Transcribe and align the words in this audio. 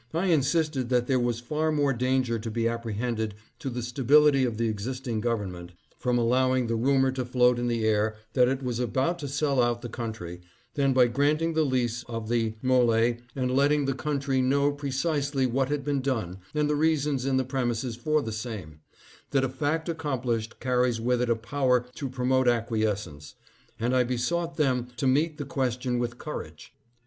'I 0.12 0.26
insisted 0.26 0.90
that 0.90 1.06
there 1.06 1.18
was 1.18 1.40
far 1.40 1.72
more 1.72 1.94
danger 1.94 2.38
to 2.38 2.50
be 2.50 2.68
apprehended 2.68 3.34
to 3.60 3.70
the 3.70 3.80
stability 3.82 4.44
of 4.44 4.58
the 4.58 4.68
existing 4.68 5.22
government 5.22 5.72
from 5.98 6.18
allowing 6.18 6.66
the 6.66 6.76
rumor 6.76 7.10
to 7.12 7.24
float 7.24 7.58
in 7.58 7.66
the 7.66 7.86
air 7.86 8.14
that 8.34 8.46
it 8.46 8.62
was 8.62 8.78
about 8.78 9.18
to 9.20 9.26
sell 9.26 9.58
out 9.62 9.80
the 9.80 9.88
country, 9.88 10.42
than 10.74 10.92
by 10.92 11.06
granting 11.06 11.54
the 11.54 11.62
lease 11.64 12.02
of 12.10 12.28
the 12.28 12.56
M61e 12.62 13.20
and 13.34 13.56
letting 13.56 13.86
the 13.86 13.94
country 13.94 14.42
know 14.42 14.70
precisely 14.70 15.46
what 15.46 15.70
had 15.70 15.82
been 15.82 16.02
done 16.02 16.40
and 16.54 16.68
the 16.68 16.76
reasons 16.76 17.24
in 17.24 17.38
the 17.38 17.44
premises 17.46 17.96
for 17.96 18.20
the 18.20 18.32
same; 18.32 18.80
that 19.30 19.44
a 19.44 19.48
fact 19.48 19.88
accomplished 19.88 20.60
carries 20.60 21.00
with 21.00 21.22
it 21.22 21.30
a 21.30 21.34
power 21.36 21.86
to 21.94 22.10
promote 22.10 22.46
ac 22.46 22.54
NEGOTIATIONS 22.54 22.64
FOR 22.68 22.82
THE 22.82 22.86
MOLE 22.86 22.96
ST. 22.96 23.14
NICOLAS. 23.14 23.32
737 23.78 23.78
quiescence; 23.78 23.80
and 23.80 23.96
I 23.96 24.04
besought 24.04 24.56
them 24.58 24.88
to 24.98 25.06
meet 25.06 25.38
the 25.38 25.46
question 25.46 25.98
with 25.98 26.18
courage. 26.18 26.74